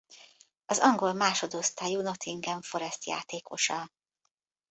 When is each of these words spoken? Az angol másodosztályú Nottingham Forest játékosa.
Az 0.65 0.79
angol 0.79 1.13
másodosztályú 1.13 2.01
Nottingham 2.01 2.61
Forest 2.61 3.05
játékosa. 3.05 3.91